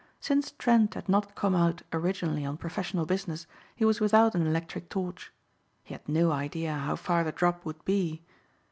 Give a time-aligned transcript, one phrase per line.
[0.19, 4.89] Since Trent had not come out originally on professional business, he was without an electric
[4.89, 5.31] torch.
[5.83, 8.23] He had no idea how far the drop would be.